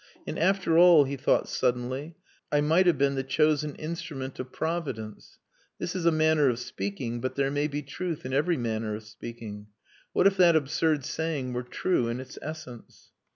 [0.25, 2.15] "And, after all," he thought suddenly,
[2.51, 5.37] "I might have been the chosen instrument of Providence.
[5.77, 9.03] This is a manner of speaking, but there may be truth in every manner of
[9.03, 9.67] speaking.
[10.11, 13.11] What if that absurd saying were true in its essence?"